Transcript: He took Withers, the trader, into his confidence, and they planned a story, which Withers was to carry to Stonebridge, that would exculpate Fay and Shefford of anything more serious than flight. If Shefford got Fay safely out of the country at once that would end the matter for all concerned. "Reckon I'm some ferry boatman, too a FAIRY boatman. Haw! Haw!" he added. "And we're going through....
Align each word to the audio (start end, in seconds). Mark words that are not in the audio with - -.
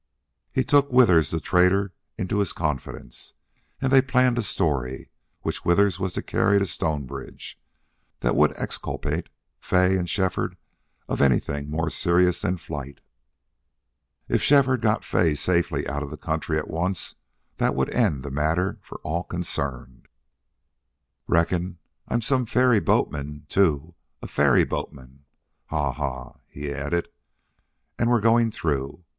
He 0.51 0.63
took 0.63 0.91
Withers, 0.91 1.29
the 1.29 1.39
trader, 1.39 1.93
into 2.17 2.39
his 2.39 2.53
confidence, 2.53 3.33
and 3.79 3.93
they 3.93 4.01
planned 4.01 4.39
a 4.39 4.41
story, 4.41 5.11
which 5.43 5.63
Withers 5.63 5.99
was 5.99 6.13
to 6.13 6.23
carry 6.23 6.57
to 6.57 6.65
Stonebridge, 6.65 7.61
that 8.21 8.35
would 8.35 8.57
exculpate 8.57 9.29
Fay 9.59 9.95
and 9.97 10.09
Shefford 10.09 10.57
of 11.07 11.21
anything 11.21 11.69
more 11.69 11.91
serious 11.91 12.41
than 12.41 12.57
flight. 12.57 13.01
If 14.27 14.41
Shefford 14.41 14.81
got 14.81 15.03
Fay 15.05 15.35
safely 15.35 15.87
out 15.87 16.01
of 16.01 16.09
the 16.09 16.17
country 16.17 16.57
at 16.57 16.67
once 16.67 17.13
that 17.57 17.75
would 17.75 17.91
end 17.93 18.23
the 18.23 18.31
matter 18.31 18.79
for 18.81 18.97
all 19.03 19.21
concerned. 19.23 20.07
"Reckon 21.27 21.77
I'm 22.07 22.21
some 22.21 22.47
ferry 22.47 22.79
boatman, 22.79 23.45
too 23.49 23.93
a 24.19 24.25
FAIRY 24.27 24.63
boatman. 24.63 25.25
Haw! 25.67 25.91
Haw!" 25.91 26.39
he 26.47 26.73
added. 26.73 27.07
"And 27.99 28.09
we're 28.09 28.19
going 28.19 28.49
through.... 28.49 29.03